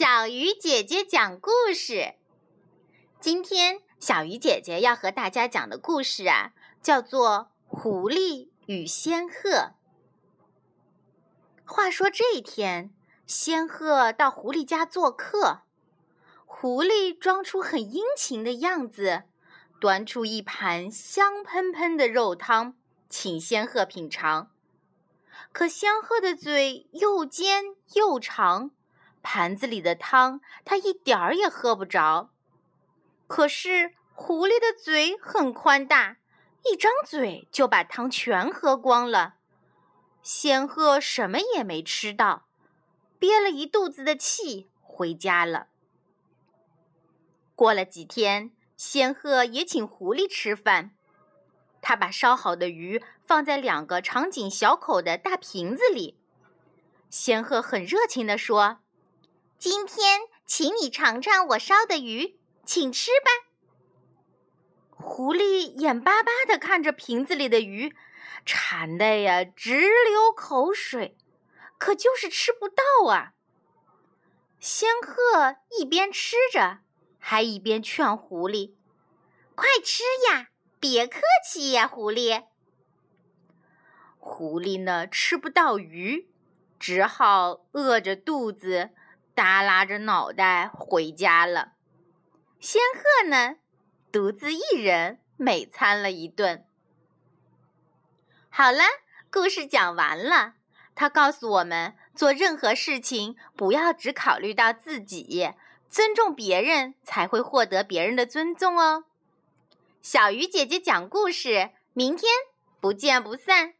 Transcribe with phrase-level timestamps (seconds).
[0.00, 2.14] 小鱼姐姐讲故事。
[3.20, 9.50] 今天，小鱼姐姐要和大家讲的故事啊，叫做《狐狸与仙鹤》。
[11.66, 12.90] 话说这一天，
[13.26, 15.60] 仙鹤到狐狸家做客，
[16.46, 19.24] 狐狸装出很殷勤的样子，
[19.78, 22.74] 端出一盘香喷喷的肉汤，
[23.10, 24.50] 请仙鹤品尝。
[25.52, 28.70] 可仙鹤的嘴又尖又长。
[29.22, 32.30] 盘子里的汤，它一点儿也喝不着。
[33.26, 36.16] 可是狐狸的嘴很宽大，
[36.64, 39.34] 一张嘴就把汤全喝光了。
[40.22, 42.46] 仙鹤什么也没吃到，
[43.18, 45.68] 憋了一肚子的气回家了。
[47.54, 50.92] 过了几天，仙鹤也请狐狸吃饭。
[51.82, 56.18] 他把烧好的鱼放在两个长颈小口的大瓶子里。
[57.08, 58.80] 仙鹤很热情地说。
[59.60, 63.30] 今天请你尝尝我烧的鱼，请吃吧。
[64.88, 67.94] 狐狸眼巴巴地看着瓶子里的鱼，
[68.46, 71.14] 馋的呀直流口水，
[71.76, 73.34] 可就是吃不到啊。
[74.58, 76.78] 仙鹤一边吃着，
[77.18, 78.72] 还一边劝狐狸
[79.54, 82.44] ：“快吃呀，别客气呀，狐狸。”
[84.18, 86.30] 狐狸呢，吃不到鱼，
[86.78, 88.92] 只好饿着肚子。
[89.40, 91.72] 耷拉着脑袋回家了。
[92.60, 93.56] 仙鹤呢，
[94.12, 96.66] 独自一人美餐了一顿。
[98.50, 98.82] 好了，
[99.32, 100.56] 故事讲完了。
[100.94, 105.50] 他告诉我们，做任何事情不要只考虑到自己，
[105.88, 109.04] 尊重别人才会获得别人的尊重哦。
[110.02, 112.30] 小鱼姐姐讲故事，明天
[112.78, 113.72] 不见不散。